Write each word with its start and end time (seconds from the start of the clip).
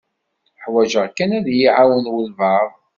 Uḥwaǧeɣ 0.57 1.05
kan 1.17 1.31
ad 1.37 1.47
yi-iɛawen 1.51 2.05
walebɛaḍ. 2.13 2.69